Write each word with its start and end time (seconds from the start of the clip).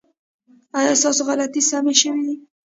ایا 0.77 0.93
ستاسو 1.01 1.21
غلطۍ 1.27 1.61
سمې 1.69 1.93
شوې 2.01 2.21
دي؟ 2.27 2.35